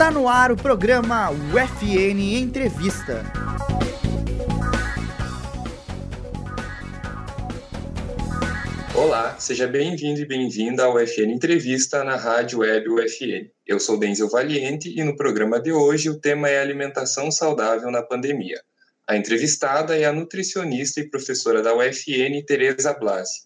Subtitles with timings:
[0.00, 3.22] Está no ar o programa UFN Entrevista.
[8.94, 13.50] Olá, seja bem-vindo e bem-vinda ao UFN Entrevista na Rádio Web UFN.
[13.66, 18.02] Eu sou Denzel Valiente e no programa de hoje o tema é alimentação saudável na
[18.02, 18.58] pandemia.
[19.06, 23.40] A entrevistada é a nutricionista e professora da UFN, Tereza Blasi.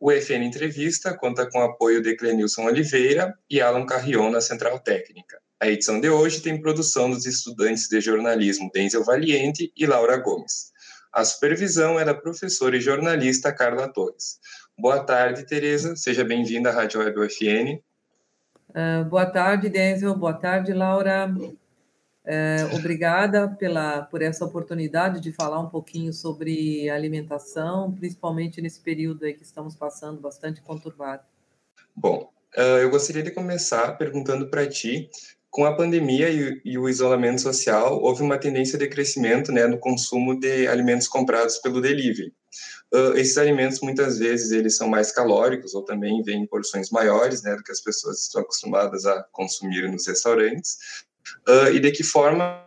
[0.00, 4.78] O UFN Entrevista conta com o apoio de Clenilson Oliveira e Alan Carrion na Central
[4.78, 5.43] Técnica.
[5.64, 10.70] A edição de hoje tem produção dos estudantes de jornalismo Denzel Valiente e Laura Gomes.
[11.10, 14.38] A supervisão é da professora e jornalista Carla Torres.
[14.78, 15.96] Boa tarde, Tereza.
[15.96, 17.76] Seja bem-vinda à Rádio Web UFN.
[17.76, 17.80] Uh,
[18.74, 20.14] ah, boa tarde, Denzel.
[20.14, 21.34] Boa tarde, Laura.
[21.34, 29.24] Uh, obrigada pela, por essa oportunidade de falar um pouquinho sobre alimentação, principalmente nesse período
[29.24, 31.22] aí que estamos passando bastante conturbado.
[31.96, 35.08] Bom, uh, eu gostaria de começar perguntando para ti
[35.54, 39.78] com a pandemia e, e, o isolamento social, houve uma tendência de crescimento né, no
[39.78, 42.32] consumo de alimentos comprados pelo delivery.
[42.92, 47.44] Uh, esses alimentos, muitas vezes, eles são mais calóricos ou também vêm em porções maiores
[47.44, 50.76] né, do que as pessoas estão acostumadas a consumir nos restaurantes.
[51.48, 52.60] Uh, e de que forma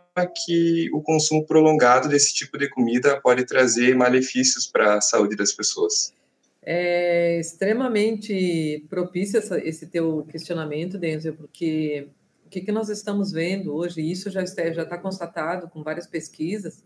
[0.46, 5.52] que o consumo prolongado desse tipo de comida pode trazer malefícios para a saúde das
[5.52, 6.14] pessoas?
[6.62, 12.08] É extremamente propício essa, esse teu questionamento, Denzel, porque
[12.48, 16.06] o que, que nós estamos vendo hoje, isso já está, já está constatado com várias
[16.06, 16.82] pesquisas,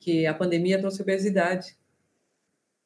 [0.00, 1.76] que a pandemia trouxe obesidade.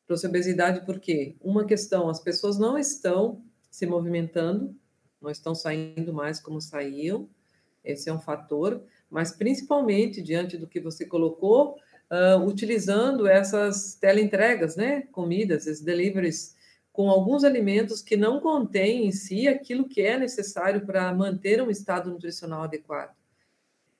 [0.08, 4.74] Trouxe obesidade porque, uma questão, as pessoas não estão se movimentando,
[5.22, 7.28] não estão saindo mais como saíam,
[7.84, 11.76] esse é um fator, mas principalmente diante do que você colocou,
[12.10, 16.56] uh, utilizando essas teleentregas, né, comidas, esses deliveries
[16.92, 21.70] com alguns alimentos que não contêm em si aquilo que é necessário para manter um
[21.70, 23.14] estado nutricional adequado.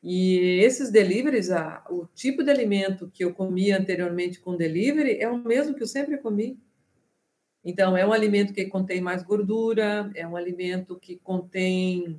[0.03, 5.29] E esses deliveries, a, o tipo de alimento que eu comia anteriormente com delivery é
[5.29, 6.59] o mesmo que eu sempre comi.
[7.63, 12.19] Então, é um alimento que contém mais gordura, é um alimento que contém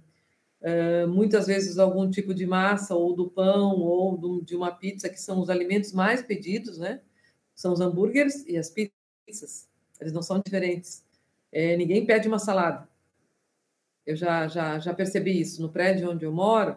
[0.61, 5.09] uh, muitas vezes algum tipo de massa, ou do pão, ou do, de uma pizza,
[5.09, 7.01] que são os alimentos mais pedidos, né?
[7.55, 9.70] São os hambúrgueres e as pizzas.
[10.01, 11.03] Eles não são diferentes.
[11.51, 12.89] É, ninguém pede uma salada.
[14.05, 15.61] Eu já, já, já percebi isso.
[15.61, 16.75] No prédio onde eu moro,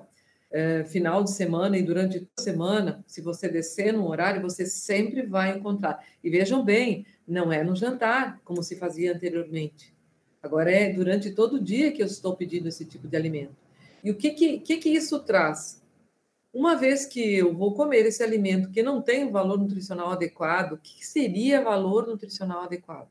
[0.50, 5.22] é, final de semana e durante a semana, se você descer no horário, você sempre
[5.22, 6.04] vai encontrar.
[6.22, 9.94] E vejam bem, não é no jantar, como se fazia anteriormente.
[10.42, 13.56] Agora é durante todo o dia que eu estou pedindo esse tipo de alimento.
[14.04, 15.82] E o que, que, que, que isso traz?
[16.52, 20.74] Uma vez que eu vou comer esse alimento que não tem um valor nutricional adequado,
[20.74, 23.08] o que seria valor nutricional adequado?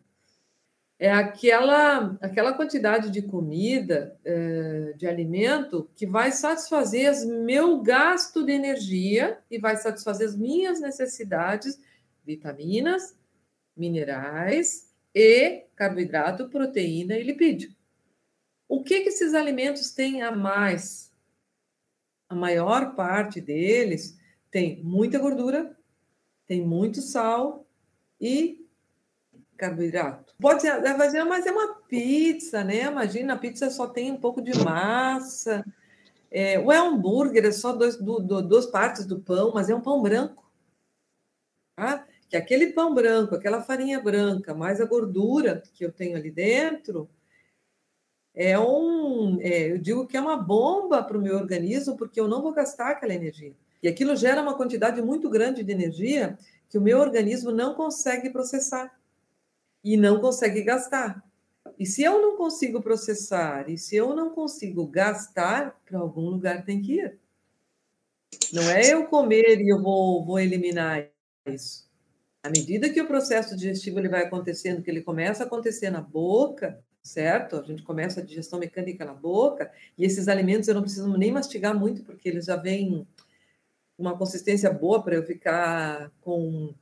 [0.99, 8.51] É aquela, aquela quantidade de comida, é, de alimento, que vai satisfazer meu gasto de
[8.53, 11.79] energia e vai satisfazer as minhas necessidades,
[12.25, 13.15] vitaminas,
[13.75, 17.75] minerais e carboidrato, proteína e lipídio.
[18.67, 21.13] O que, que esses alimentos têm a mais?
[22.33, 24.17] a maior parte deles
[24.49, 25.77] tem muita gordura,
[26.45, 27.65] tem muito sal
[28.19, 28.62] e
[29.57, 30.33] carboidrato.
[30.39, 32.83] Pode dizer, mas é uma pizza, né?
[32.83, 35.65] Imagina, a pizza só tem um pouco de massa.
[36.29, 39.81] É, o hambúrguer é só dois, do, do, duas partes do pão, mas é um
[39.81, 40.43] pão branco.
[41.75, 42.05] Tá?
[42.29, 47.07] Que aquele pão branco, aquela farinha branca, mais a gordura que eu tenho ali dentro,
[48.33, 52.27] é um, é, eu digo que é uma bomba para o meu organismo, porque eu
[52.27, 53.53] não vou gastar aquela energia.
[53.81, 56.37] E aquilo gera uma quantidade muito grande de energia
[56.67, 58.91] que o meu organismo não consegue processar
[59.83, 61.23] e não consegue gastar.
[61.77, 66.63] E se eu não consigo processar e se eu não consigo gastar, para algum lugar
[66.63, 67.19] tem que ir.
[68.51, 71.09] Não é eu comer e eu vou, vou eliminar
[71.45, 71.88] isso.
[72.44, 76.01] À medida que o processo digestivo ele vai acontecendo, que ele começa a acontecer na
[76.01, 77.57] boca, certo?
[77.57, 81.31] A gente começa a digestão mecânica na boca, e esses alimentos eu não preciso nem
[81.31, 83.07] mastigar muito, porque eles já vêm
[83.97, 86.74] uma consistência boa para eu ficar com,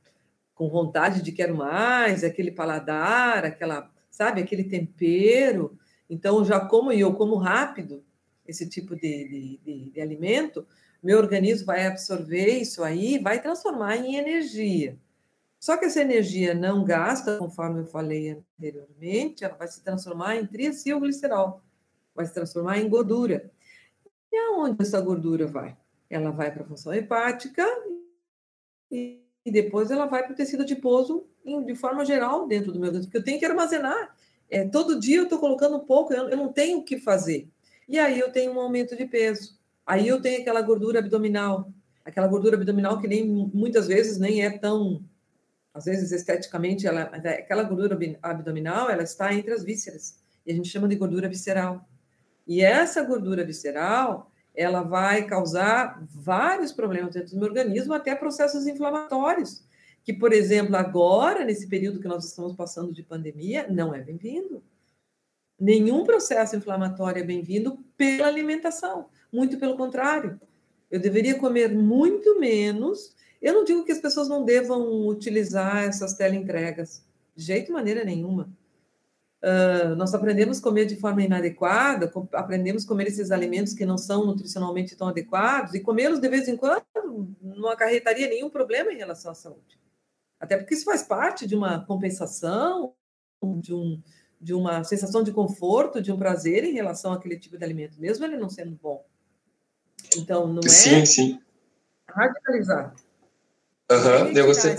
[0.54, 5.78] com vontade de quero mais, aquele paladar, aquela, sabe, aquele tempero.
[6.08, 8.04] Então, já como e eu como rápido
[8.46, 10.66] esse tipo de, de, de, de alimento,
[11.02, 14.98] meu organismo vai absorver isso aí, vai transformar em energia.
[15.58, 20.46] Só que essa energia não gasta, conforme eu falei anteriormente, ela vai se transformar em
[20.46, 21.62] triacilglicerol,
[22.14, 23.50] vai se transformar em gordura.
[24.30, 25.76] E aonde essa gordura vai?
[26.10, 27.64] Ela vai para a função hepática
[28.90, 31.26] e, depois ela vai para o tecido adiposo
[31.66, 34.14] de forma geral dentro do meu organismo, porque eu tenho que armazenar.
[34.48, 37.48] É, todo dia eu estou colocando um pouco, eu, eu não tenho o que fazer.
[37.88, 39.58] E aí eu tenho um aumento de peso.
[39.84, 41.72] Aí eu tenho aquela gordura abdominal,
[42.04, 45.04] aquela gordura abdominal que nem muitas vezes nem é tão,
[45.74, 50.68] às vezes esteticamente, ela, aquela gordura abdominal, ela está entre as vísceras e a gente
[50.68, 51.88] chama de gordura visceral.
[52.46, 58.66] E essa gordura visceral, ela vai causar vários problemas dentro do meu organismo, até processos
[58.66, 59.64] inflamatórios,
[60.04, 64.62] que, por exemplo, agora, nesse período que nós estamos passando de pandemia, não é bem-vindo.
[65.58, 70.40] Nenhum processo inflamatório é bem-vindo pela alimentação, muito pelo contrário.
[70.90, 73.14] Eu deveria comer muito menos.
[73.40, 77.04] Eu não digo que as pessoas não devam utilizar essas teleentregas,
[77.34, 78.50] de jeito maneira nenhuma.
[79.42, 83.98] Uh, nós aprendemos a comer de forma inadequada, aprendemos a comer esses alimentos que não
[83.98, 86.84] são nutricionalmente tão adequados, e comê-los de vez em quando
[87.40, 89.80] não acarretaria nenhum problema em relação à saúde.
[90.38, 92.94] Até porque isso faz parte de uma compensação,
[93.60, 94.00] de, um,
[94.40, 98.24] de uma sensação de conforto, de um prazer em relação àquele tipo de alimento, mesmo
[98.24, 99.04] ele não sendo bom.
[100.16, 101.40] Então, não é sim, sim.
[102.08, 102.94] radicalizar.
[103.90, 104.76] Uhum, é você...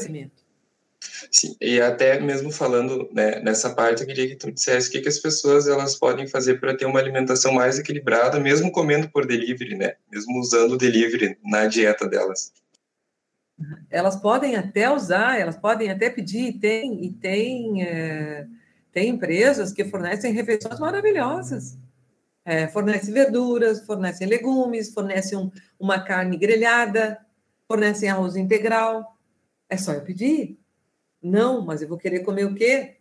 [1.32, 5.02] Sim, e até mesmo falando né, nessa parte, eu queria que tu dissesse o que,
[5.02, 9.26] que as pessoas elas podem fazer para ter uma alimentação mais equilibrada, mesmo comendo por
[9.26, 9.96] delivery, né?
[10.12, 12.52] Mesmo usando o delivery na dieta delas.
[13.90, 18.46] Elas podem até usar, elas podem até pedir, e tem, e tem, é,
[18.92, 21.78] tem empresas que fornecem refeições maravilhosas.
[22.46, 25.50] É, fornecem verduras, fornecem legumes, fornecem um,
[25.80, 27.18] uma carne grelhada,
[27.68, 29.18] fornecem arroz integral.
[29.70, 30.60] É só eu pedir.
[31.24, 32.98] Não, mas eu vou querer comer o quê?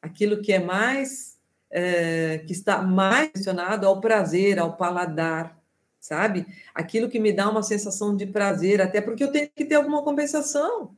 [0.00, 1.38] Aquilo que é mais,
[1.70, 5.60] é, que está mais relacionado ao prazer, ao paladar,
[6.00, 6.46] sabe?
[6.74, 10.02] Aquilo que me dá uma sensação de prazer, até porque eu tenho que ter alguma
[10.02, 10.96] compensação.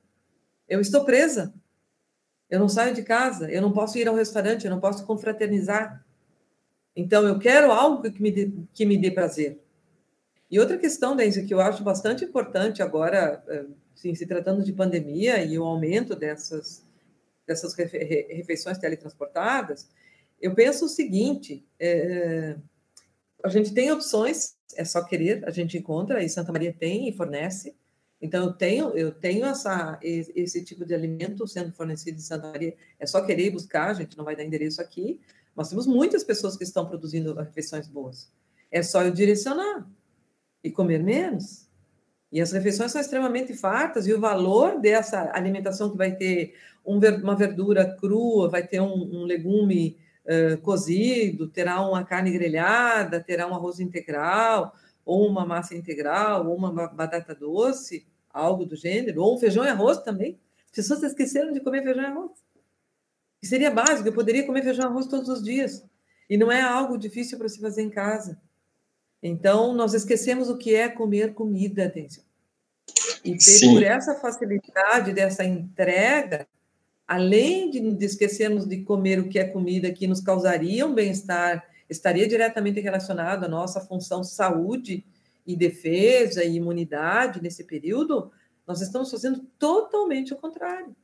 [0.68, 1.52] Eu estou presa.
[2.48, 6.04] Eu não saio de casa, eu não posso ir ao restaurante, eu não posso confraternizar.
[6.94, 9.60] Então, eu quero algo que me dê, que me dê prazer.
[10.48, 13.42] E outra questão, Denise, que eu acho bastante importante agora,
[14.00, 16.84] sim, se tratando de pandemia e o aumento dessas,
[17.46, 19.88] dessas refeições teletransportadas,
[20.40, 22.56] eu penso o seguinte: é,
[23.44, 27.12] a gente tem opções é só querer, a gente encontra, e Santa Maria tem e
[27.12, 27.74] fornece.
[28.20, 32.74] Então, eu tenho, eu tenho essa, esse tipo de alimento sendo fornecido em Santa Maria.
[32.98, 35.20] É só querer e buscar, a gente não vai dar endereço aqui.
[35.56, 38.30] Nós temos muitas pessoas que estão produzindo refeições boas.
[38.70, 39.88] É só eu direcionar
[40.62, 41.66] e comer menos.
[42.32, 46.54] E as refeições são extremamente fartas, e o valor dessa alimentação que vai ter
[46.84, 49.98] um, uma verdura crua, vai ter um, um legume
[50.62, 54.72] cozido, terá uma carne grelhada, terá um arroz integral,
[55.04, 59.68] ou uma massa integral, ou uma batata doce, algo do gênero, ou um feijão e
[59.68, 60.38] arroz também.
[60.66, 62.30] As pessoas esqueceram de comer feijão e arroz.
[63.40, 65.84] Que seria básico, eu poderia comer feijão e arroz todos os dias.
[66.28, 68.40] E não é algo difícil para se fazer em casa.
[69.22, 72.24] Então, nós esquecemos o que é comer comida, atenção.
[73.24, 73.36] E
[73.68, 76.46] por essa facilidade dessa entrega,
[77.06, 82.26] além de esquecermos de comer o que é comida que nos causaria um bem-estar, estaria
[82.26, 85.04] diretamente relacionado à nossa função saúde
[85.46, 88.30] e defesa e imunidade nesse período,
[88.66, 90.94] nós estamos fazendo totalmente o contrário.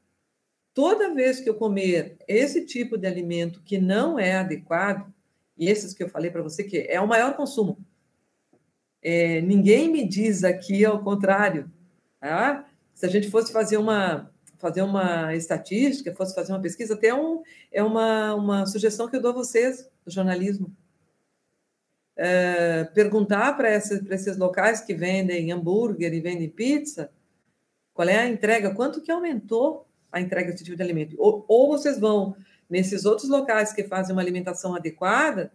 [0.72, 5.12] Toda vez que eu comer esse tipo de alimento que não é adequado,
[5.58, 7.78] e esses que eu falei para você que é o maior consumo,
[9.08, 11.70] é, ninguém me diz aqui ao contrário.
[12.18, 12.68] Tá?
[12.92, 17.40] Se a gente fosse fazer uma, fazer uma estatística, fosse fazer uma pesquisa, até um,
[17.70, 20.75] é uma, uma sugestão que eu dou a vocês, do jornalismo.
[22.16, 27.08] É, perguntar para esses, locais que vendem hambúrguer e vendem pizza,
[27.94, 31.14] qual é a entrega, quanto que aumentou a entrega desse tipo de alimento.
[31.16, 32.34] Ou, ou vocês vão
[32.68, 35.52] nesses outros locais que fazem uma alimentação adequada,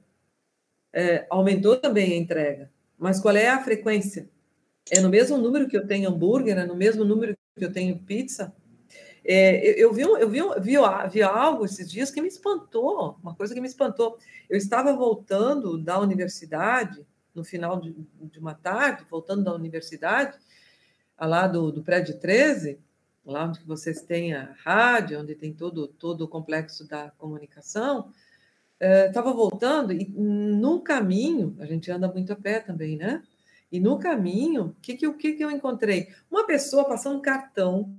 [0.93, 2.72] é, aumentou também a entrega.
[3.01, 4.29] Mas qual é a frequência?
[4.91, 7.98] É no mesmo número que eu tenho hambúrguer, é no mesmo número que eu tenho
[7.98, 8.55] pizza?
[9.25, 10.77] É, eu, eu, vi, eu vi, vi,
[11.12, 14.20] vi algo esses dias que me espantou, uma coisa que me espantou.
[14.48, 17.03] Eu estava voltando da universidade,
[17.34, 20.38] no final de, de uma tarde, voltando da universidade,
[21.20, 22.79] lá do, do prédio 13,
[23.25, 28.13] lá onde vocês têm a rádio, onde tem todo, todo o complexo da comunicação,
[28.82, 33.22] estava é, voltando e no caminho, a gente anda muito a pé também, né?
[33.72, 36.10] E no caminho, o que, que, que, que eu encontrei?
[36.30, 37.96] Uma pessoa passando cartão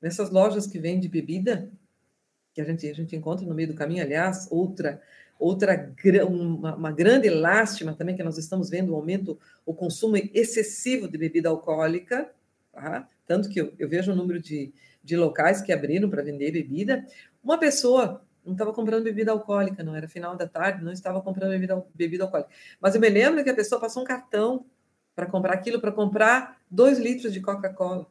[0.00, 1.70] nessas lojas que vendem bebida,
[2.54, 5.02] que a gente, a gente encontra no meio do caminho, aliás, outra
[5.38, 5.92] outra
[6.26, 11.18] uma, uma, grande lástima também que nós estamos vendo o aumento, o consumo excessivo de
[11.18, 12.30] bebida alcoólica,
[12.72, 13.06] tá?
[13.26, 14.72] tanto que eu, eu vejo o número de,
[15.04, 17.04] de locais que abriram para vender bebida.
[17.44, 21.50] Uma pessoa não estava comprando bebida alcoólica, não era final da tarde, não estava comprando
[21.50, 22.48] bebida, bebida alcoólica.
[22.80, 24.64] Mas eu me lembro que a pessoa passou um cartão
[25.14, 28.06] para comprar aquilo, para comprar dois litros de Coca-Cola,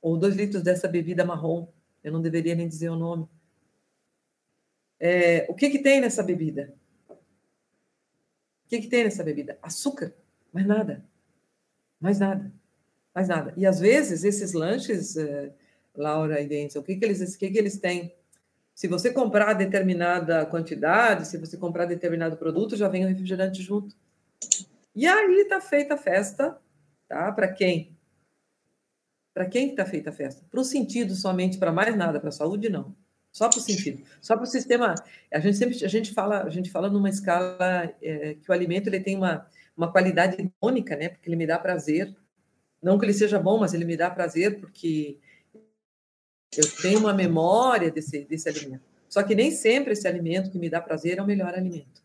[0.00, 1.66] ou dois litros dessa bebida marrom.
[2.02, 3.28] Eu não deveria nem dizer o nome.
[5.00, 6.72] É, o que, que tem nessa bebida?
[7.08, 9.58] O que, que tem nessa bebida?
[9.60, 10.14] Açúcar,
[10.52, 11.04] mais nada.
[12.00, 12.52] Mais nada.
[13.12, 13.52] Mais nada.
[13.56, 15.52] E às vezes esses lanches, uh,
[15.96, 18.14] Laura e Denzel, o que, que, eles, o que, que eles têm?
[18.76, 23.96] Se você comprar determinada quantidade, se você comprar determinado produto, já vem o refrigerante junto.
[24.94, 26.58] E aí está feita a festa,
[27.08, 27.32] tá?
[27.32, 27.96] Para quem?
[29.32, 30.44] Para quem está feita a festa?
[30.50, 32.94] Para o sentido somente, para mais nada, para a saúde, não.
[33.32, 34.94] Só para o sentido, só para o sistema.
[35.32, 38.88] A gente sempre a gente fala, a gente fala numa escala é, que o alimento
[38.88, 41.08] ele tem uma, uma qualidade única, né?
[41.08, 42.14] Porque ele me dá prazer.
[42.82, 45.18] Não que ele seja bom, mas ele me dá prazer porque
[46.56, 48.82] eu tenho uma memória desse, desse alimento.
[49.08, 52.04] Só que nem sempre esse alimento que me dá prazer é o melhor alimento.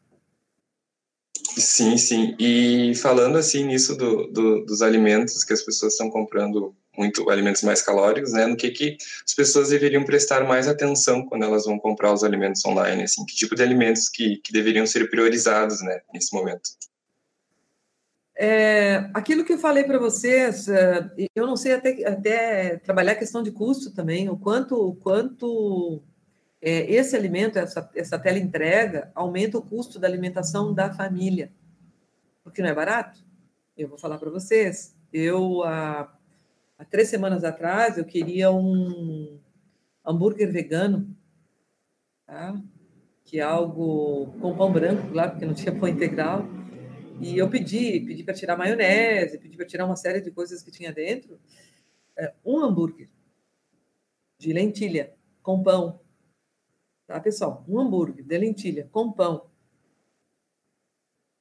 [1.57, 2.35] Sim, sim.
[2.39, 7.63] E falando assim nisso do, do, dos alimentos que as pessoas estão comprando muito alimentos
[7.63, 8.45] mais calóricos, né?
[8.45, 12.63] No que que as pessoas deveriam prestar mais atenção quando elas vão comprar os alimentos
[12.65, 16.69] online, assim, que tipo de alimentos que, que deveriam ser priorizados, né, nesse momento?
[18.43, 23.15] É, aquilo que eu falei para vocês, é, eu não sei até, até trabalhar a
[23.15, 26.01] questão de custo também, o quanto, o quanto
[26.59, 31.51] é, esse alimento, essa, essa tela entrega, aumenta o custo da alimentação da família,
[32.43, 33.23] porque não é barato.
[33.77, 36.11] Eu vou falar para vocês, eu há
[36.79, 39.39] há três semanas atrás, eu queria um
[40.03, 41.15] hambúrguer vegano,
[42.25, 42.59] tá?
[43.23, 46.43] que é algo com pão branco, claro, porque não tinha pão integral.
[47.21, 50.71] E eu pedi, pedi para tirar maionese, pedi para tirar uma série de coisas que
[50.71, 51.39] tinha dentro.
[52.17, 53.09] É, um hambúrguer
[54.39, 55.13] de lentilha
[55.43, 56.01] com pão.
[57.05, 57.63] Tá, pessoal?
[57.67, 59.51] Um hambúrguer de lentilha com pão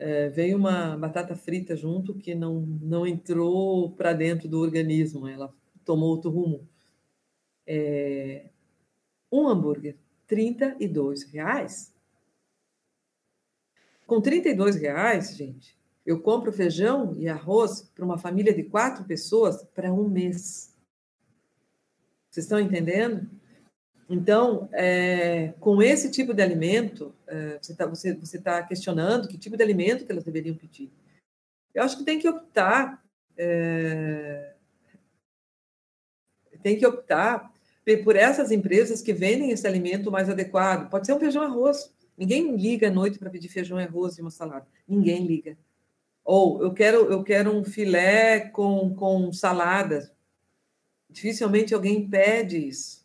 [0.00, 5.54] é, veio uma batata frita junto que não, não entrou para dentro do organismo, ela
[5.84, 6.66] tomou outro rumo.
[7.66, 8.48] É,
[9.30, 9.96] um hambúrguer,
[10.26, 11.94] 32 reais.
[14.10, 19.62] Com 32 reais, gente, eu compro feijão e arroz para uma família de quatro pessoas
[19.72, 20.76] para um mês.
[22.28, 23.30] Vocês estão entendendo?
[24.08, 29.38] Então, é, com esse tipo de alimento, é, você está você, você tá questionando que
[29.38, 30.90] tipo de alimento que elas deveriam pedir.
[31.72, 33.00] Eu acho que tem que optar,
[33.36, 34.54] é,
[36.64, 37.54] tem que optar
[38.02, 40.90] por essas empresas que vendem esse alimento mais adequado.
[40.90, 41.94] Pode ser um feijão arroz.
[42.16, 44.66] Ninguém liga à noite para pedir feijão e arroz e uma salada.
[44.86, 45.56] Ninguém liga.
[46.24, 50.12] Ou eu quero, eu quero um filé com, com salada.
[51.08, 53.00] Dificilmente alguém pede isso.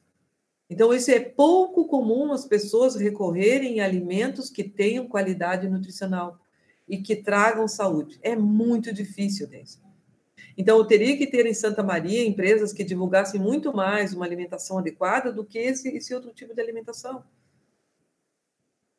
[0.69, 6.39] Então, isso é pouco comum as pessoas recorrerem a alimentos que tenham qualidade nutricional
[6.87, 8.19] e que tragam saúde.
[8.21, 9.79] É muito difícil isso.
[10.57, 14.77] Então, eu teria que ter em Santa Maria empresas que divulgassem muito mais uma alimentação
[14.77, 17.23] adequada do que esse, esse outro tipo de alimentação.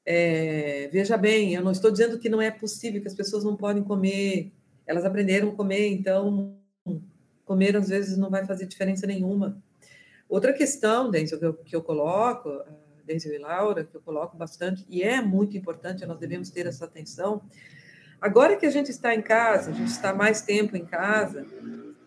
[0.08, 3.56] É, veja bem, eu não estou dizendo que não é possível, que as pessoas não
[3.56, 4.52] podem comer,
[4.86, 6.56] elas aprenderam a comer, então
[7.44, 9.60] comer às vezes não vai fazer diferença nenhuma.
[10.28, 12.64] Outra questão, Denzel, que eu, que eu coloco, uh,
[13.04, 16.84] Denzel e Laura, que eu coloco bastante, e é muito importante, nós devemos ter essa
[16.84, 17.42] atenção.
[18.20, 21.44] Agora que a gente está em casa, a gente está mais tempo em casa,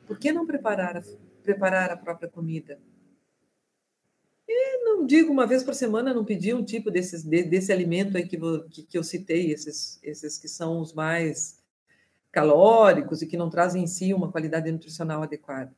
[0.08, 1.04] por que não preparar a,
[1.44, 2.80] preparar a própria comida?
[4.52, 8.18] E não digo uma vez por semana, não pedir um tipo desses, de, desse alimento
[8.18, 8.36] aí que,
[8.72, 11.64] que, que eu citei, esses, esses que são os mais
[12.32, 15.72] calóricos e que não trazem em si uma qualidade nutricional adequada.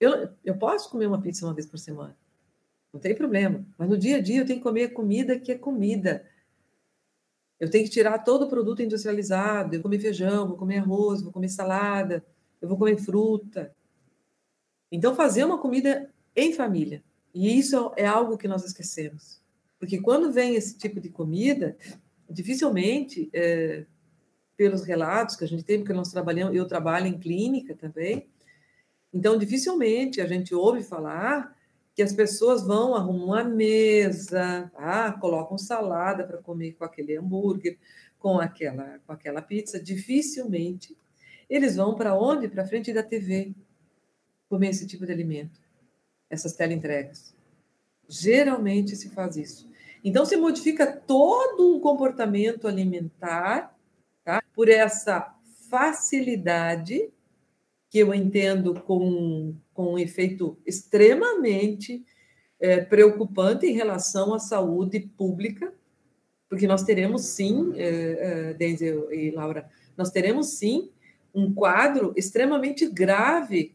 [0.00, 2.16] Eu, eu posso comer uma pizza uma vez por semana,
[2.92, 3.64] não tem problema.
[3.78, 6.28] Mas no dia a dia eu tenho que comer comida que é comida.
[7.60, 9.76] Eu tenho que tirar todo o produto industrializado.
[9.76, 12.24] Eu vou comer feijão, vou comer arroz, vou comer salada,
[12.60, 13.72] eu vou comer fruta.
[14.90, 17.04] Então, fazer uma comida em família.
[17.34, 19.40] E isso é algo que nós esquecemos.
[19.78, 21.76] Porque quando vem esse tipo de comida,
[22.28, 23.84] dificilmente, é,
[24.56, 28.28] pelos relatos que a gente tem, porque nós trabalhamos, eu trabalho em clínica também,
[29.12, 31.56] então, dificilmente a gente ouve falar
[31.94, 37.76] que as pessoas vão arrumar uma mesa, ah, colocam salada para comer com aquele hambúrguer,
[38.18, 39.82] com aquela, com aquela pizza.
[39.82, 40.96] Dificilmente
[41.48, 42.46] eles vão para onde?
[42.46, 43.52] Para frente da TV
[44.48, 45.59] comer esse tipo de alimento,
[46.30, 47.34] essas teleentregas.
[48.08, 49.68] Geralmente se faz isso.
[50.02, 53.76] Então, se modifica todo um comportamento alimentar
[54.24, 54.42] tá?
[54.54, 55.34] por essa
[55.68, 57.10] facilidade
[57.90, 62.04] que eu entendo com, com um efeito extremamente
[62.58, 65.74] é, preocupante em relação à saúde pública,
[66.48, 70.90] porque nós teremos sim, é, é, Denzel e Laura, nós teremos sim
[71.34, 73.74] um quadro extremamente grave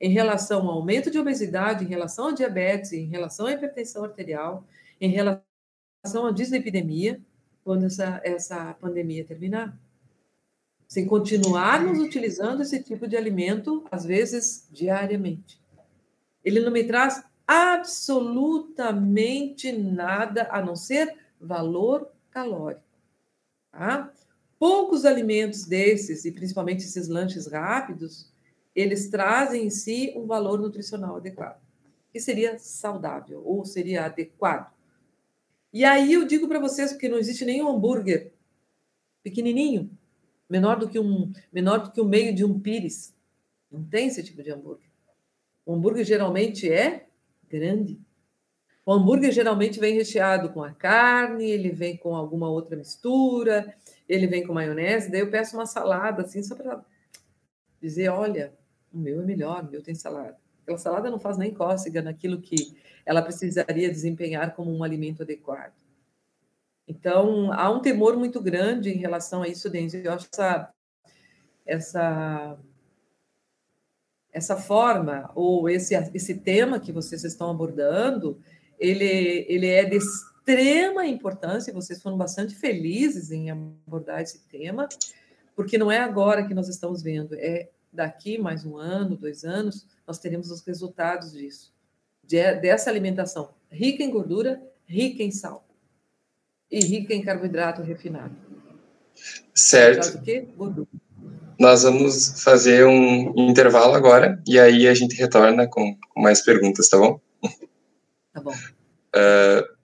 [0.00, 4.64] em relação ao aumento de obesidade, em relação à diabetes, em relação à hipertensão arterial,
[5.00, 7.20] em relação à dislipidemia,
[7.64, 9.74] quando essa, essa pandemia terminar.
[10.86, 15.58] Sem continuarmos utilizando esse tipo de alimento, às vezes diariamente.
[16.44, 22.82] Ele não me traz absolutamente nada a não ser valor calórico.
[23.72, 24.12] Tá?
[24.58, 28.32] Poucos alimentos desses, e principalmente esses lanches rápidos,
[28.76, 31.58] eles trazem em si um valor nutricional adequado,
[32.12, 34.70] que seria saudável ou seria adequado.
[35.72, 38.32] E aí eu digo para vocês, porque não existe nenhum hambúrguer
[39.22, 39.90] pequenininho,
[40.48, 43.14] menor do que um menor do que o meio de um pires.
[43.70, 44.88] Não tem esse tipo de hambúrguer.
[45.64, 47.06] O hambúrguer geralmente é
[47.48, 47.98] grande.
[48.84, 53.74] O hambúrguer geralmente vem recheado com a carne, ele vem com alguma outra mistura,
[54.08, 56.84] ele vem com maionese, daí eu peço uma salada assim só para
[57.80, 58.54] dizer, olha,
[58.96, 60.36] o meu é melhor, o meu tem salada.
[60.62, 65.74] Aquela salada não faz nem cócega naquilo que ela precisaria desempenhar como um alimento adequado.
[66.88, 70.04] Então, há um temor muito grande em relação a isso, Denise.
[70.04, 70.72] Eu acho essa,
[71.64, 72.58] essa,
[74.32, 78.40] essa forma, ou esse, esse tema que vocês estão abordando,
[78.78, 84.88] ele, ele é de extrema importância, vocês foram bastante felizes em abordar esse tema,
[85.54, 89.86] porque não é agora que nós estamos vendo, é daqui mais um ano, dois anos,
[90.06, 91.72] nós teremos os resultados disso,
[92.22, 95.66] de, dessa alimentação rica em gordura, rica em sal
[96.70, 98.36] e rica em carboidrato refinado.
[99.54, 100.20] Certo.
[101.58, 106.88] Nós vamos fazer um intervalo agora e aí a gente retorna com, com mais perguntas,
[106.88, 107.18] tá bom?
[108.32, 108.52] Tá bom.
[108.52, 109.75] Uh,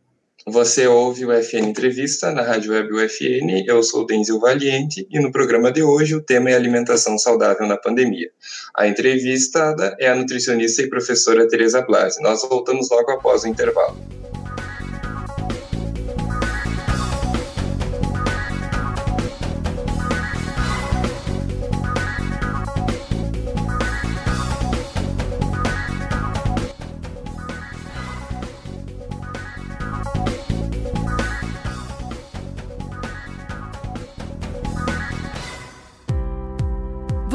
[0.46, 3.64] você ouve o FN Entrevista na Rádio Web UFN.
[3.66, 7.76] Eu sou Denzel Valiente e no programa de hoje o tema é alimentação saudável na
[7.76, 8.30] pandemia.
[8.75, 12.21] A entrevistada é a nutricionista e professora Teresa Blasi.
[12.23, 14.22] Nós voltamos logo após o intervalo.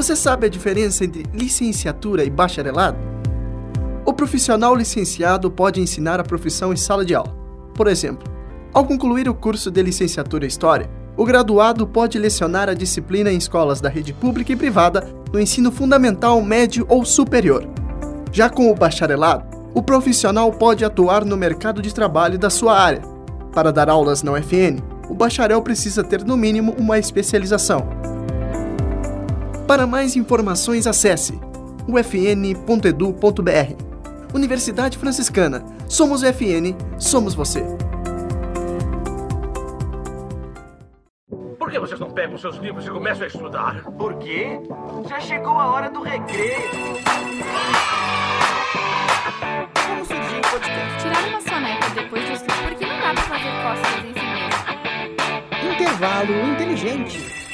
[0.07, 2.97] Você sabe a diferença entre licenciatura e bacharelado?
[4.05, 7.35] O profissional licenciado pode ensinar a profissão em sala de aula.
[7.73, 8.25] Por exemplo,
[8.73, 13.35] ao concluir o curso de licenciatura em História, o graduado pode lecionar a disciplina em
[13.35, 17.67] escolas da rede pública e privada no ensino fundamental, médio ou superior.
[18.31, 19.43] Já com o bacharelado,
[19.73, 23.01] o profissional pode atuar no mercado de trabalho da sua área.
[23.51, 27.96] Para dar aulas na UFN, o bacharel precisa ter no mínimo uma especialização.
[29.67, 31.37] Para mais informações, acesse
[31.89, 33.13] ufn.edu.br.
[34.33, 35.65] Universidade Franciscana.
[35.89, 37.65] Somos UFN, somos você.
[41.59, 43.83] Por que vocês não pegam seus livros e começam a estudar?
[43.83, 44.57] Por quê?
[45.09, 46.53] Já chegou a hora do recreio.
[49.85, 51.01] Como surgiu o podcast?
[51.01, 54.25] Tirar uma soneca depois do estudo, porque não dá pra fazer cócegas em si
[55.59, 55.73] mesmo.
[55.73, 57.46] Intervalo inteligente.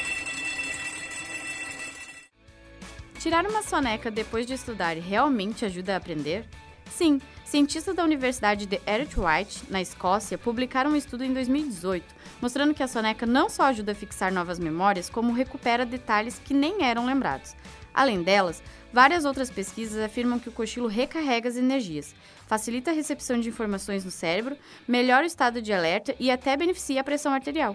[3.23, 6.45] Tirar uma soneca depois de estudar realmente ajuda a aprender?
[6.91, 12.03] Sim, cientistas da Universidade de White, na Escócia, publicaram um estudo em 2018
[12.41, 16.53] mostrando que a soneca não só ajuda a fixar novas memórias, como recupera detalhes que
[16.53, 17.55] nem eram lembrados.
[17.93, 22.13] Além delas, várias outras pesquisas afirmam que o cochilo recarrega as energias,
[22.45, 26.99] facilita a recepção de informações no cérebro, melhora o estado de alerta e até beneficia
[26.99, 27.73] a pressão arterial.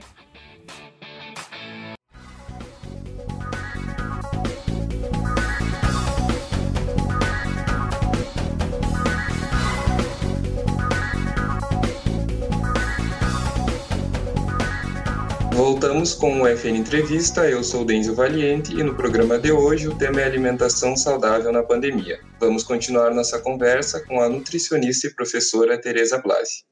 [15.59, 17.51] Voltamos com o FN Entrevista.
[17.51, 21.65] Eu sou Denzel Valiente e no programa de hoje o tema é alimentação saudável na
[21.65, 22.21] pandemia.
[22.39, 26.65] Vamos continuar nossa conversa com a nutricionista e professora Teresa Blasi.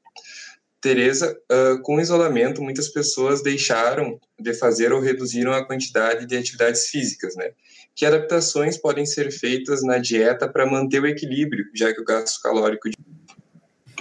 [0.79, 6.37] Teresa, uh, com o isolamento, muitas pessoas deixaram de fazer ou reduziram a quantidade de
[6.37, 7.51] atividades físicas, né?
[7.93, 12.41] Que adaptações podem ser feitas na dieta para manter o equilíbrio, já que o gasto
[12.41, 12.87] calórico.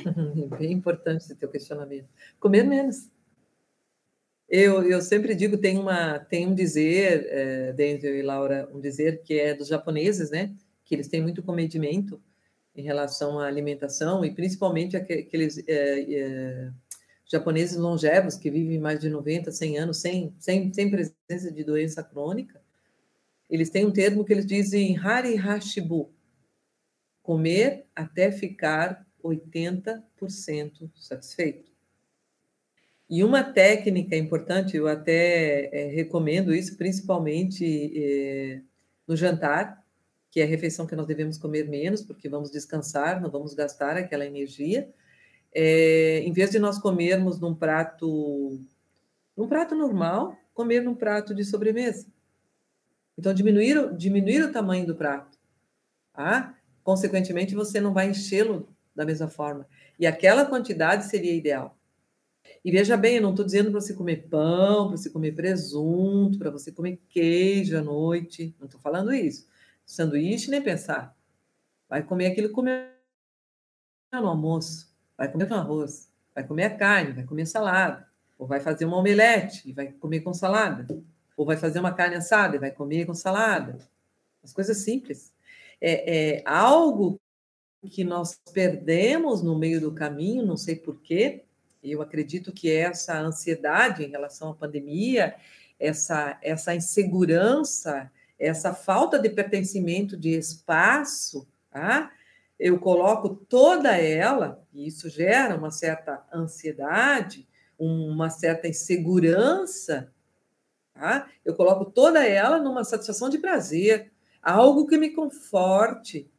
[0.06, 2.06] É bem importante esse teu questionamento.
[2.38, 3.08] Comer menos
[4.48, 9.38] eu, eu sempre digo, tem, uma, tem um dizer, é, e Laura, um dizer que
[9.38, 10.54] é dos japoneses, né?
[10.84, 12.20] Que eles têm muito comedimento.
[12.76, 16.72] em relação à alimentação e principalmente aqueles é, é,
[17.24, 22.02] japoneses longevos que vivem mais de 90, 100 anos sem, sem, sem presença de doença
[22.02, 22.60] crônica,
[23.48, 26.12] eles têm um termo que eles dizem hari hashibu,
[27.22, 31.75] comer até ficar 80% satisfeito.
[33.08, 38.60] E uma técnica importante, eu até é, recomendo isso, principalmente é,
[39.06, 39.84] no jantar,
[40.30, 43.96] que é a refeição que nós devemos comer menos, porque vamos descansar, não vamos gastar
[43.96, 44.92] aquela energia.
[45.54, 48.60] É, em vez de nós comermos num prato,
[49.36, 52.06] num prato normal, comer num prato de sobremesa.
[53.16, 55.38] Então, diminuir, diminuir o tamanho do prato.
[56.12, 59.66] Ah, consequentemente, você não vai enchê-lo da mesma forma.
[59.98, 61.78] E aquela quantidade seria ideal.
[62.64, 66.38] E veja bem, eu não estou dizendo para você comer pão, para você comer presunto,
[66.38, 68.54] para você comer queijo à noite.
[68.58, 69.46] Não estou falando isso.
[69.84, 71.16] Sanduíche, nem pensar.
[71.88, 72.88] Vai comer aquilo que comeu
[74.12, 74.92] no almoço.
[75.16, 76.10] Vai comer com arroz.
[76.34, 78.06] Vai comer a carne, vai comer salada.
[78.38, 80.86] Ou vai fazer uma omelete e vai comer com salada.
[81.36, 83.78] Ou vai fazer uma carne assada e vai comer com salada.
[84.42, 85.32] As coisas simples.
[85.80, 87.20] É, é algo
[87.88, 91.44] que nós perdemos no meio do caminho, não sei porquê,
[91.82, 95.34] eu acredito que essa ansiedade em relação à pandemia,
[95.78, 102.10] essa, essa insegurança, essa falta de pertencimento de espaço, tá?
[102.58, 107.46] eu coloco toda ela, e isso gera uma certa ansiedade,
[107.78, 110.12] uma certa insegurança,
[110.94, 111.28] tá?
[111.44, 114.10] eu coloco toda ela numa satisfação de prazer,
[114.42, 116.30] algo que me conforte.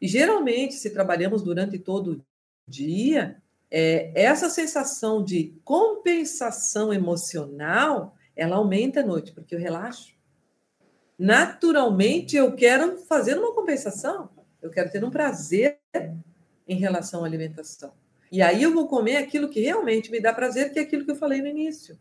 [0.00, 2.24] E geralmente, se trabalhamos durante todo o
[2.70, 10.14] dia, é, essa sensação de compensação emocional, ela aumenta à noite, porque eu relaxo.
[11.18, 15.78] Naturalmente, eu quero fazer uma compensação, eu quero ter um prazer
[16.66, 17.92] em relação à alimentação.
[18.30, 21.10] E aí eu vou comer aquilo que realmente me dá prazer, que é aquilo que
[21.10, 21.98] eu falei no início.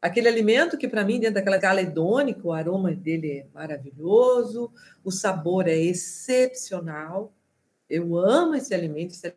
[0.00, 4.70] Aquele alimento que, para mim, dentro daquela escala hedônica, o aroma dele é maravilhoso,
[5.02, 7.32] o sabor é excepcional.
[7.88, 9.34] Eu amo esse alimento, esse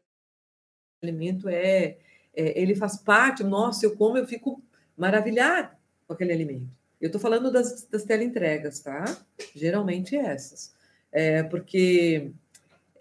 [1.08, 1.98] alimento é,
[2.36, 4.62] é, ele faz parte, nossa, eu como, eu fico
[4.96, 5.72] maravilhada
[6.08, 6.70] com aquele alimento.
[7.00, 9.06] Eu estou falando das, das teleentregas, tá?
[9.56, 10.74] Geralmente essas.
[11.12, 12.32] É, porque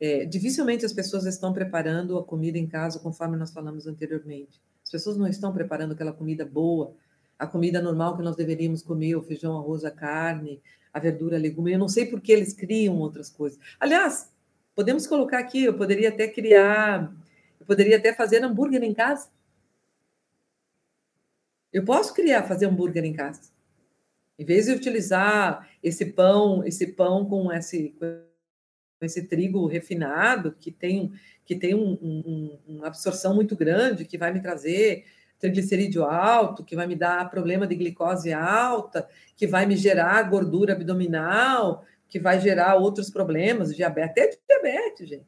[0.01, 4.61] é, dificilmente as pessoas estão preparando a comida em casa, conforme nós falamos anteriormente.
[4.85, 6.95] As pessoas não estão preparando aquela comida boa,
[7.39, 11.41] a comida normal que nós deveríamos comer, o feijão, arroz, a carne, a verdura, a
[11.41, 11.73] legume.
[11.73, 13.59] Eu não sei por que eles criam outras coisas.
[13.81, 14.31] Aliás,
[14.75, 17.13] podemos colocar aqui, eu poderia até criar
[17.67, 19.29] eu poderia até fazer hambúrguer em casa.
[21.73, 23.51] Eu posso criar, fazer hambúrguer em casa.
[24.39, 30.71] Em vez de utilizar esse pão, esse pão com esse, com esse trigo refinado, que
[30.71, 31.13] tem,
[31.45, 35.05] que tem um, um, uma absorção muito grande, que vai me trazer
[35.41, 40.73] triglicerídeo alto, que vai me dar problema de glicose alta, que vai me gerar gordura
[40.73, 45.27] abdominal, que vai gerar outros problemas, diabetes, até diabetes, gente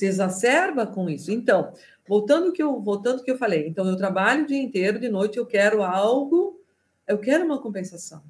[0.00, 1.30] se exacerba com isso.
[1.30, 1.74] Então,
[2.08, 5.36] voltando que eu voltando que eu falei, então eu trabalho o dia inteiro, de noite
[5.36, 6.58] eu quero algo,
[7.06, 8.22] eu quero uma compensação.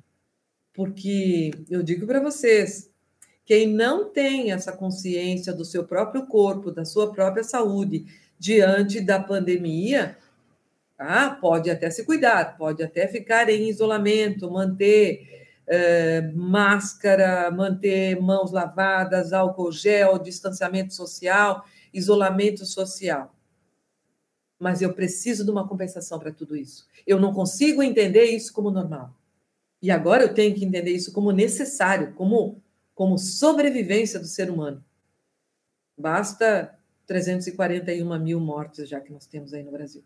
[0.75, 2.91] Porque eu digo para vocês,
[3.45, 8.05] quem não tem essa consciência do seu próprio corpo, da sua própria saúde
[8.37, 10.19] diante da pandemia,
[10.99, 15.40] ah, pode até se cuidar, pode até ficar em isolamento, manter
[15.73, 23.33] é, máscara, manter mãos lavadas, álcool gel, distanciamento social, isolamento social.
[24.59, 26.89] Mas eu preciso de uma compensação para tudo isso.
[27.07, 29.15] Eu não consigo entender isso como normal.
[29.81, 32.61] E agora eu tenho que entender isso como necessário, como,
[32.93, 34.85] como sobrevivência do ser humano.
[35.97, 40.03] Basta 341 mil mortes já que nós temos aí no Brasil.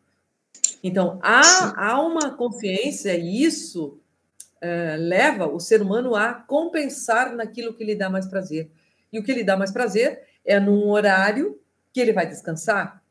[0.83, 3.98] Então, há, há uma consciência, e isso
[4.64, 8.70] eh, leva o ser humano a compensar naquilo que lhe dá mais prazer.
[9.12, 11.61] E o que lhe dá mais prazer é num horário
[11.92, 13.05] que ele vai descansar.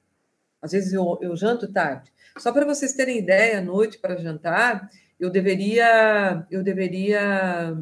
[0.60, 2.12] Às vezes eu, eu janto tarde.
[2.40, 4.90] Só para vocês terem ideia, à noite para jantar,
[5.20, 7.78] eu deveria, eu deveria,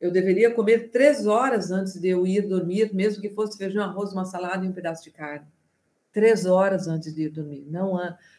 [0.00, 4.14] eu deveria comer três horas antes de eu ir dormir, mesmo que fosse feijão, arroz,
[4.14, 5.46] uma salada e um pedaço de carne.
[6.10, 7.98] Três horas antes de ir dormir, não,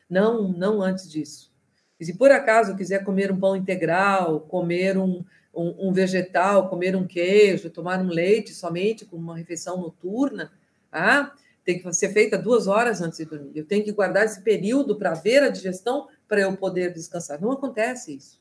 [0.09, 1.55] não, não antes disso.
[1.99, 6.95] E se por acaso quiser comer um pão integral, comer um, um, um, vegetal, comer
[6.95, 10.51] um queijo, tomar um leite somente com uma refeição noturna,
[10.91, 11.33] ah,
[11.65, 13.51] tem que ser feita duas horas antes de dormir.
[13.55, 17.41] Eu tenho que guardar esse período para ver a digestão para eu poder descansar.
[17.41, 18.39] Não acontece isso.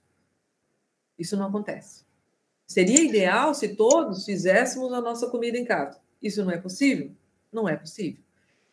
[1.18, 2.04] Isso não acontece.
[2.66, 5.98] Seria ideal se todos fizéssemos a nossa comida em casa.
[6.22, 7.10] Isso não é possível?
[7.52, 8.20] Não é possível.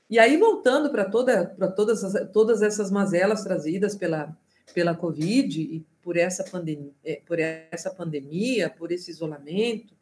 [0.09, 4.35] E aí, voltando para toda, todas, todas essas mazelas trazidas pela,
[4.73, 9.95] pela Covid e por essa, pandemia, é, por essa pandemia, por esse isolamento,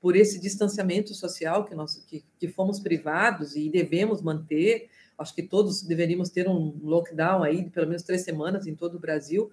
[0.00, 4.88] por esse distanciamento social que nós que, que fomos privados e devemos manter.
[5.18, 8.96] Acho que todos deveríamos ter um lockdown aí de pelo menos três semanas em todo
[8.96, 9.50] o Brasil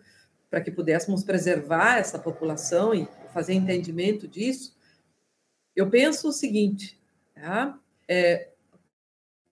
[0.49, 4.75] para que pudéssemos preservar essa população e fazer entendimento disso.
[5.75, 6.99] Eu penso o seguinte,
[7.33, 7.79] tá?
[8.07, 8.49] É,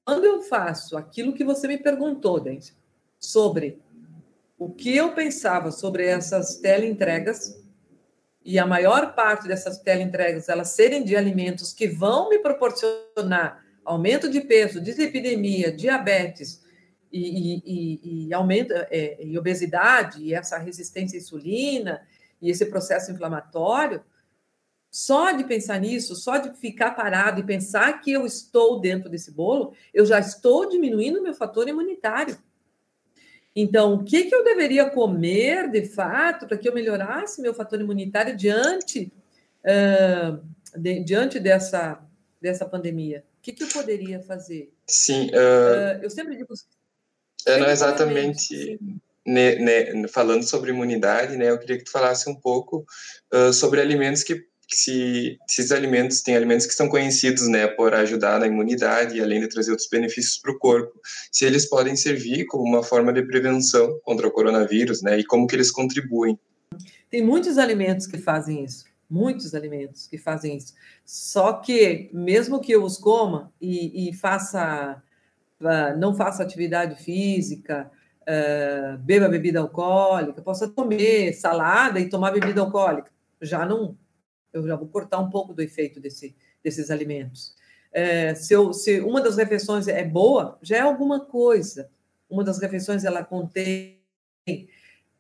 [0.06, 2.74] quando eu faço aquilo que você me perguntou, Denise,
[3.20, 3.80] sobre
[4.62, 7.60] o que eu pensava sobre essas teleentregas,
[8.46, 14.30] e a maior parte dessas teleentregas elas serem de alimentos que vão me proporcionar aumento
[14.30, 16.64] de peso, dislipidemia, diabetes
[17.12, 22.08] e, e, e aumento é, e obesidade e essa resistência à insulina
[22.40, 24.04] e esse processo inflamatório,
[24.92, 29.32] só de pensar nisso, só de ficar parado e pensar que eu estou dentro desse
[29.32, 32.38] bolo, eu já estou diminuindo meu fator imunitário.
[33.56, 37.82] Então, o que, que eu deveria comer, de fato, para que eu melhorasse meu fator
[37.82, 39.12] imunitário diante,
[39.66, 40.40] uh,
[40.78, 42.02] de, diante dessa,
[42.42, 43.26] dessa pandemia?
[43.40, 44.72] O que, que eu poderia fazer?
[44.88, 45.28] Sim.
[45.28, 46.54] Uh, uh, eu sempre digo...
[47.46, 48.80] É, não exatamente...
[49.24, 52.84] Ne, ne, falando sobre imunidade, né, eu queria que tu falasse um pouco
[53.54, 58.48] sobre alimentos que se esses alimentos têm alimentos que são conhecidos, né, por ajudar na
[58.48, 60.94] imunidade e além de trazer outros benefícios para o corpo,
[61.32, 65.48] se eles podem servir como uma forma de prevenção contra o coronavírus, né, e como
[65.48, 66.40] que eles contribuem.
[67.10, 70.74] Tem muitos alimentos que fazem isso, muitos alimentos que fazem isso.
[71.06, 75.02] Só que mesmo que eu os coma e, e faça,
[75.60, 82.62] uh, não faça atividade física, uh, beba bebida alcoólica, possa comer salada e tomar bebida
[82.62, 83.98] alcoólica, já não
[84.54, 87.56] eu já vou cortar um pouco do efeito desse, desses alimentos.
[87.92, 91.90] É, se, eu, se uma das refeições é boa, já é alguma coisa.
[92.30, 94.02] Uma das refeições ela contém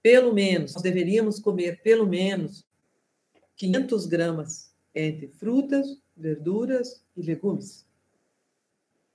[0.01, 2.65] pelo menos, nós deveríamos comer pelo menos
[3.55, 7.85] 500 gramas entre frutas, verduras e legumes.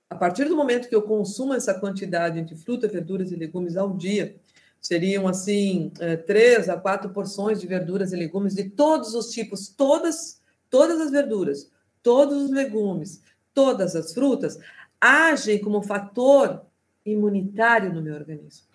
[0.09, 3.95] A partir do momento que eu consumo essa quantidade entre frutas, verduras e legumes ao
[3.95, 4.39] dia,
[4.81, 9.67] seriam assim é, três a quatro porções de verduras e legumes de todos os tipos,
[9.69, 13.21] todas, todas as verduras, todos os legumes,
[13.53, 14.59] todas as frutas
[14.99, 16.65] agem como fator
[17.05, 18.67] imunitário no meu organismo.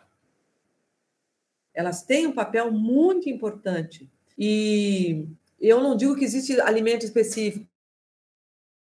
[1.74, 5.26] Elas têm um papel muito importante e
[5.60, 7.66] eu não digo que existe alimento específico,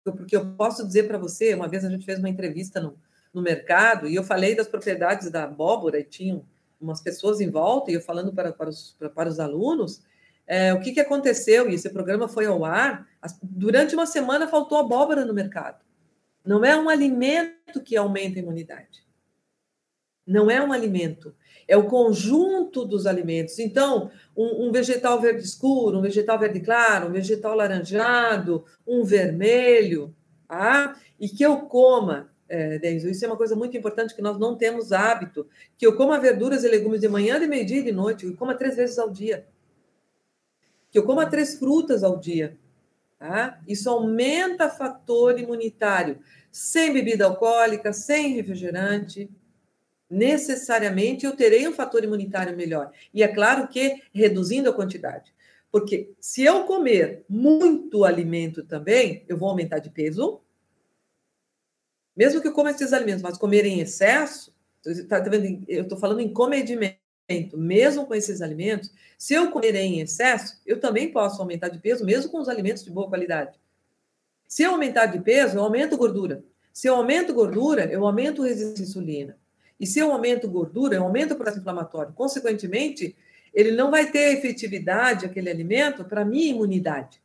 [0.05, 2.99] porque eu posso dizer para você, uma vez a gente fez uma entrevista no,
[3.33, 6.42] no mercado e eu falei das propriedades da abóbora e tinha
[6.81, 10.03] umas pessoas em volta, e eu falando para, para, os, para, para os alunos,
[10.47, 13.07] é, o que, que aconteceu, e esse programa foi ao ar,
[13.43, 15.85] durante uma semana faltou abóbora no mercado.
[16.45, 19.05] Não é um alimento que aumenta a imunidade.
[20.27, 21.35] Não é um alimento,
[21.69, 23.59] é o conjunto dos alimentos.
[23.59, 30.14] Então, um, um, vegetal verde escuro, um vegetal verde claro, um vegetal laranjado, um vermelho,
[30.49, 34.57] ah, e que eu coma é, isso é uma coisa muito importante que nós não
[34.57, 35.47] temos hábito,
[35.79, 38.55] que eu coma verduras e legumes de manhã, de meio-dia e de noite, eu coma
[38.55, 39.47] três vezes ao dia,
[40.91, 42.59] que eu coma três frutas ao dia.
[43.19, 43.61] Tá?
[43.69, 46.19] Isso aumenta fator imunitário,
[46.51, 49.31] sem bebida alcoólica, sem refrigerante,
[50.11, 52.91] necessariamente eu terei um fator imunitário melhor.
[53.15, 55.33] E é claro que reduzindo a quantidade.
[55.71, 60.41] Porque se eu comer muito alimento também, eu vou aumentar de peso,
[62.21, 64.55] mesmo que eu coma esses alimentos, mas comer em excesso,
[65.09, 65.65] tá, tá vendo?
[65.67, 66.99] eu estou falando em comedimento,
[67.55, 72.05] mesmo com esses alimentos, se eu comer em excesso, eu também posso aumentar de peso,
[72.05, 73.59] mesmo com os alimentos de boa qualidade.
[74.47, 76.45] Se eu aumentar de peso, eu aumento gordura.
[76.75, 79.39] Se eu aumento gordura, eu aumento resistência à insulina.
[79.81, 82.13] E se eu aumento gordura, eu aumento o processo inflamatório.
[82.13, 83.17] Consequentemente,
[83.55, 87.19] ele não vai ter efetividade, aquele alimento, para minha imunidade.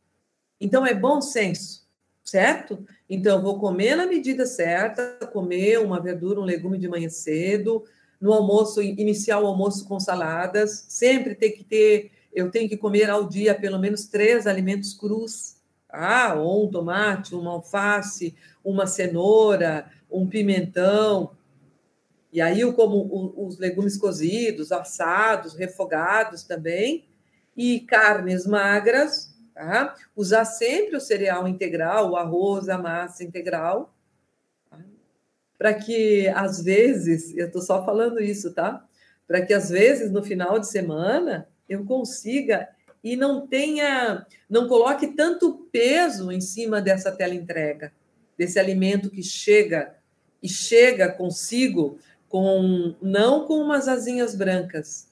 [0.57, 1.84] Então, é bom senso
[2.25, 2.83] certo?
[3.07, 7.83] Então, vou comer na medida certa, comer uma verdura, um legume de manhã cedo,
[8.19, 13.09] no almoço, iniciar o almoço com saladas, sempre tem que ter, eu tenho que comer
[13.09, 15.57] ao dia pelo menos três alimentos crus,
[15.87, 21.31] ah, ou um tomate, uma alface, uma cenoura, um pimentão,
[22.33, 27.05] e aí eu como os legumes cozidos, assados, refogados também,
[27.55, 29.95] e carnes magras, Tá?
[30.13, 33.95] Usar sempre o cereal integral, o arroz, a massa integral,
[34.69, 34.77] tá?
[35.57, 38.85] para que às vezes, eu estou só falando isso, tá?
[39.25, 42.67] Para que às vezes no final de semana eu consiga
[43.01, 47.93] e não tenha, não coloque tanto peso em cima dessa tela entrega.
[48.37, 49.95] desse alimento que chega
[50.43, 55.09] e chega consigo com não com umas asinhas brancas,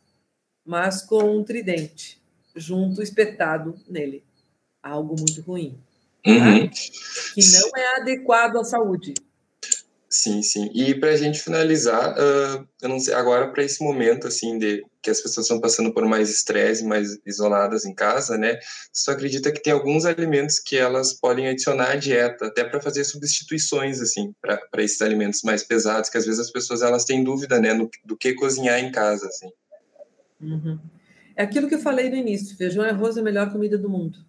[0.66, 2.22] mas com um tridente
[2.54, 4.22] junto espetado nele.
[4.84, 5.78] Algo muito ruim.
[6.24, 6.32] Tá?
[6.32, 6.70] Uhum.
[6.70, 9.14] Que não é adequado à saúde.
[10.14, 10.70] Sim, sim.
[10.76, 14.86] E para a gente finalizar, uh, eu não sei, agora para esse momento assim de
[15.02, 18.60] que as pessoas estão passando por mais estresse, mais isoladas em casa, né?
[18.94, 23.04] Você acredita que tem alguns alimentos que elas podem adicionar à dieta, até para fazer
[23.06, 27.60] substituições assim para esses alimentos mais pesados, que às vezes as pessoas elas têm dúvida,
[27.60, 29.50] né, no, do que cozinhar em casa, assim.
[30.40, 30.78] Uhum.
[31.36, 33.90] É aquilo que eu falei no início: feijão e arroz é a melhor comida do
[33.90, 34.20] mundo,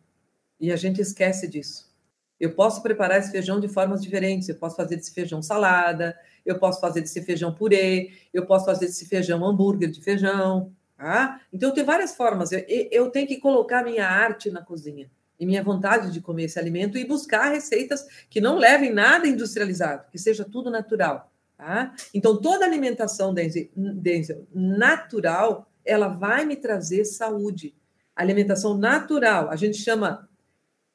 [0.64, 1.92] e a gente esquece disso.
[2.40, 4.48] Eu posso preparar esse feijão de formas diferentes.
[4.48, 8.86] Eu posso fazer desse feijão salada, eu posso fazer desse feijão purê, eu posso fazer
[8.86, 10.72] desse feijão hambúrguer de feijão.
[10.96, 11.38] Tá?
[11.52, 12.50] Então, tem várias formas.
[12.50, 16.58] Eu, eu tenho que colocar minha arte na cozinha e minha vontade de comer esse
[16.58, 21.30] alimento e buscar receitas que não levem nada industrializado, que seja tudo natural.
[21.58, 21.94] Tá?
[22.14, 27.74] Então, toda alimentação, Denzel, natural, ela vai me trazer saúde.
[28.16, 30.26] Alimentação natural, a gente chama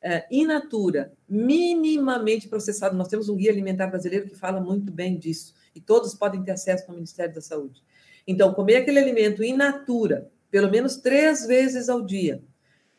[0.01, 2.95] é, in natura, minimamente processado.
[2.95, 6.51] Nós temos um guia alimentar brasileiro que fala muito bem disso, e todos podem ter
[6.51, 7.83] acesso no Ministério da Saúde.
[8.27, 12.43] Então, comer aquele alimento in natura, pelo menos três vezes ao dia.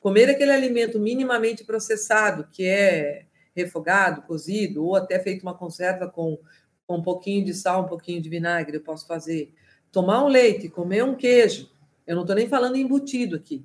[0.00, 6.38] Comer aquele alimento minimamente processado, que é refogado, cozido, ou até feito uma conserva com,
[6.86, 9.52] com um pouquinho de sal, um pouquinho de vinagre, eu posso fazer.
[9.92, 11.70] Tomar um leite, comer um queijo.
[12.06, 13.64] Eu não estou nem falando embutido aqui,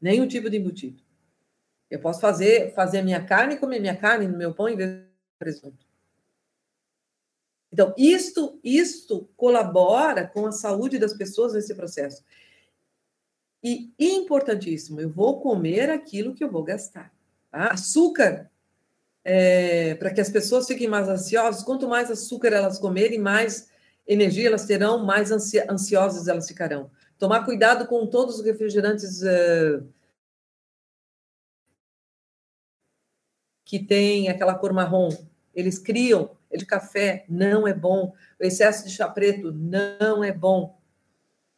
[0.00, 1.03] nenhum tipo de embutido.
[1.90, 4.90] Eu posso fazer, fazer a minha carne, comer minha carne no meu pão em vez
[4.90, 5.04] de
[5.38, 5.84] presunto.
[7.72, 12.22] Então, isto, isto colabora com a saúde das pessoas nesse processo.
[13.62, 17.12] E importantíssimo, eu vou comer aquilo que eu vou gastar.
[17.50, 17.68] Tá?
[17.68, 18.50] Açúcar,
[19.24, 23.68] é, para que as pessoas fiquem mais ansiosas, quanto mais açúcar elas comerem, mais
[24.06, 26.90] energia elas terão, mais ansiosas elas ficarão.
[27.18, 29.84] Tomar cuidado com todos os refrigerantes uh,
[33.74, 35.08] que tem aquela cor marrom,
[35.52, 38.14] eles criam de café, não é bom.
[38.40, 40.78] O excesso de chá preto não é bom.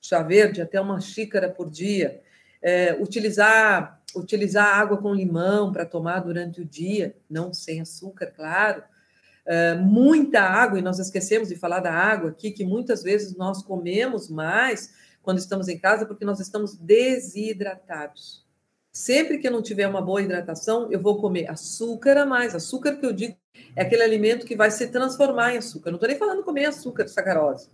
[0.01, 2.23] Chá verde, até uma xícara por dia.
[2.63, 8.83] É, utilizar, utilizar água com limão para tomar durante o dia, não sem açúcar, claro.
[9.45, 13.63] É, muita água, e nós esquecemos de falar da água aqui, que muitas vezes nós
[13.63, 18.46] comemos mais quando estamos em casa porque nós estamos desidratados.
[18.97, 22.55] Sempre que eu não tiver uma boa hidratação, eu vou comer açúcar a mais.
[22.55, 23.37] Açúcar que eu digo
[23.77, 25.91] é aquele alimento que vai se transformar em açúcar.
[25.91, 27.69] Não estou nem falando comer açúcar sacarose.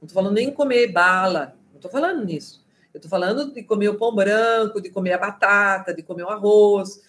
[0.00, 1.56] Não estou falando nem comer bala.
[1.68, 2.66] Não estou falando nisso.
[2.92, 6.30] Eu estou falando de comer o pão branco, de comer a batata, de comer o
[6.30, 7.00] arroz,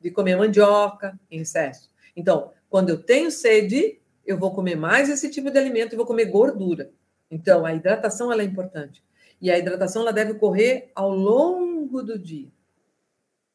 [0.00, 1.88] de comer mandioca em excesso.
[2.16, 6.04] Então, quando eu tenho sede, eu vou comer mais esse tipo de alimento e vou
[6.04, 6.90] comer gordura.
[7.30, 9.04] Então, a hidratação ela é importante.
[9.40, 12.50] E a hidratação ela deve ocorrer ao longo do dia.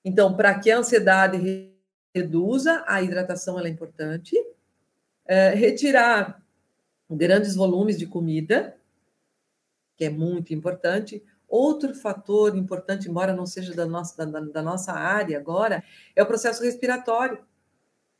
[0.08, 1.70] Então, para que a ansiedade
[2.16, 4.34] reduza, a hidratação é importante.
[5.26, 6.42] É, retirar
[7.12, 8.78] grandes volumes de comida,
[9.98, 11.22] que é muito importante.
[11.46, 15.84] Outro fator importante, embora não seja da nossa, da, da nossa área agora,
[16.16, 17.40] é o processo respiratório.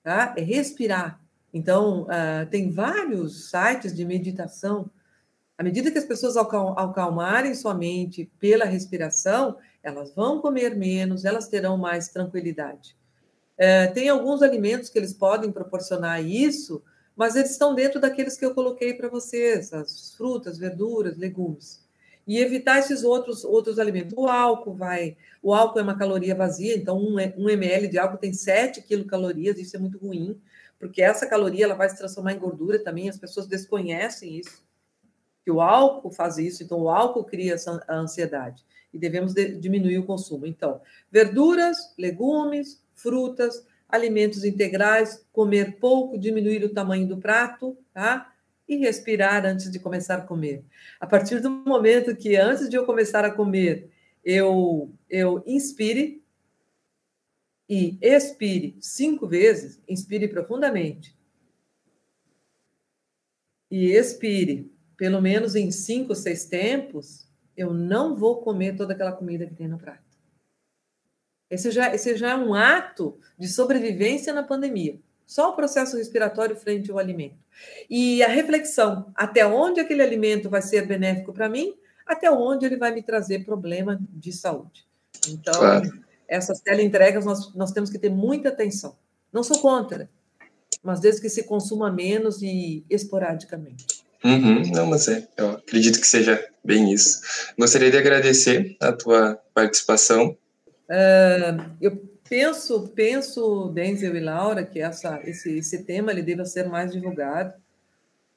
[0.04, 0.36] Tá?
[0.38, 1.22] É respirar.
[1.54, 4.92] Então, uh, tem vários sites de meditação.
[5.58, 11.48] À medida que as pessoas acalmarem sua mente pela respiração, elas vão comer menos, elas
[11.48, 12.96] terão mais tranquilidade.
[13.58, 16.84] É, tem alguns alimentos que eles podem proporcionar isso,
[17.16, 21.84] mas eles estão dentro daqueles que eu coloquei para vocês, as frutas, verduras, legumes.
[22.28, 24.14] E evitar esses outros, outros alimentos.
[24.16, 25.18] O álcool vai.
[25.42, 29.58] O álcool é uma caloria vazia, então um, um ml de álcool tem 7 quilocalorias,
[29.58, 30.40] isso é muito ruim,
[30.78, 34.67] porque essa caloria ela vai se transformar em gordura também, as pessoas desconhecem isso.
[35.48, 39.98] Que o álcool faz isso, então o álcool cria essa ansiedade e devemos de, diminuir
[39.98, 40.46] o consumo.
[40.46, 48.36] Então, verduras, legumes, frutas, alimentos integrais, comer pouco, diminuir o tamanho do prato, tá?
[48.68, 50.66] E respirar antes de começar a comer.
[51.00, 53.90] A partir do momento que antes de eu começar a comer,
[54.26, 56.22] eu eu inspire
[57.70, 61.18] e expire cinco vezes, inspire profundamente.
[63.72, 69.46] E expire, pelo menos em cinco, seis tempos, eu não vou comer toda aquela comida
[69.46, 70.02] que tem no prato.
[71.50, 75.00] Esse já, esse já é um ato de sobrevivência na pandemia.
[75.26, 77.38] Só o processo respiratório frente ao alimento.
[77.90, 81.74] E a reflexão, até onde aquele alimento vai ser benéfico para mim,
[82.06, 84.86] até onde ele vai me trazer problema de saúde.
[85.28, 86.04] Então, claro.
[86.28, 88.96] essas teleentregas nós, nós temos que ter muita atenção.
[89.32, 90.10] Não sou contra.
[90.84, 93.97] mas desde que se consuma menos e esporadicamente.
[94.24, 97.22] Uhum, não, mas é, eu acredito que seja bem isso.
[97.58, 100.38] Gostaria de agradecer a tua participação.
[100.90, 101.98] Uh, eu
[102.28, 107.54] penso, penso, Denzel e Laura, que essa, esse, esse tema ele deva ser mais divulgado.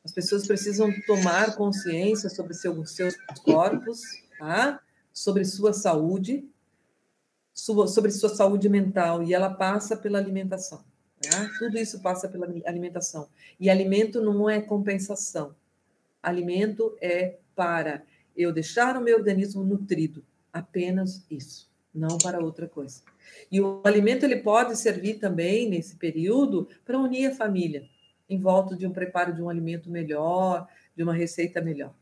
[0.05, 3.15] As pessoas precisam tomar consciência sobre seu, seus
[3.45, 4.01] corpos,
[4.39, 4.81] tá?
[5.13, 6.49] sobre sua saúde,
[7.53, 10.83] sua, sobre sua saúde mental, e ela passa pela alimentação.
[11.21, 11.51] Tá?
[11.59, 13.29] Tudo isso passa pela alimentação.
[13.59, 15.55] E alimento não é compensação.
[16.23, 18.03] Alimento é para
[18.37, 20.25] eu deixar o meu organismo nutrido.
[20.53, 23.03] Apenas isso, não para outra coisa.
[23.51, 27.89] E o alimento ele pode servir também nesse período para unir a família
[28.31, 31.93] em volta de um preparo de um alimento melhor, de uma receita melhor.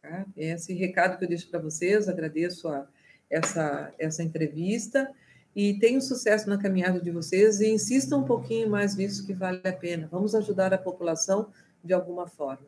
[0.00, 0.24] Tá?
[0.34, 2.88] É esse recado que eu deixo para vocês, agradeço a,
[3.28, 5.12] essa, essa entrevista
[5.54, 9.60] e tenham sucesso na caminhada de vocês e insistam um pouquinho mais nisso que vale
[9.62, 10.08] a pena.
[10.10, 11.52] Vamos ajudar a população
[11.84, 12.66] de alguma forma,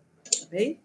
[0.50, 0.80] bem?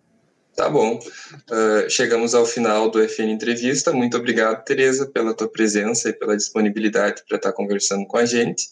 [0.55, 0.97] Tá bom.
[0.97, 3.91] Uh, chegamos ao final do FN Entrevista.
[3.91, 8.63] Muito obrigado, Tereza, pela tua presença e pela disponibilidade para estar conversando com a gente.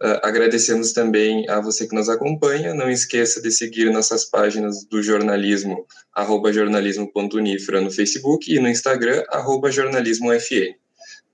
[0.00, 2.72] Uh, agradecemos também a você que nos acompanha.
[2.72, 9.22] Não esqueça de seguir nossas páginas do jornalismo, arroba jornalismo.unifra no Facebook e no Instagram,
[9.28, 10.74] arroba jornalismofn.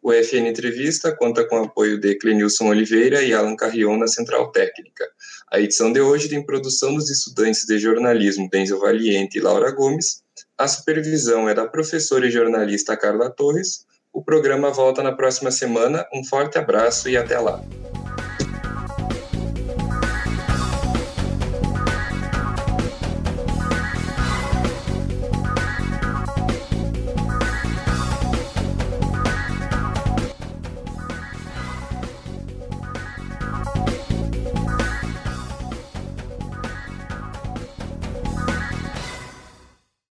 [0.02, 4.50] O FN Entrevista conta com o apoio de Clenilson Oliveira e Alan Carrion na Central
[4.50, 5.04] Técnica.
[5.54, 10.20] A edição de hoje tem produção dos estudantes de jornalismo Denzel Valiente e Laura Gomes.
[10.58, 13.86] A supervisão é da professora e jornalista Carla Torres.
[14.12, 16.04] O programa volta na próxima semana.
[16.12, 17.62] Um forte abraço e até lá.